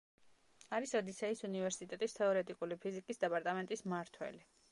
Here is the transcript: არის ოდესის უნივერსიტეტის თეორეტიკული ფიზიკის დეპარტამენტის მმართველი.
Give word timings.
არის 0.77 0.93
ოდესის 0.99 1.43
უნივერსიტეტის 1.49 2.17
თეორეტიკული 2.19 2.77
ფიზიკის 2.87 3.23
დეპარტამენტის 3.27 3.87
მმართველი. 3.91 4.45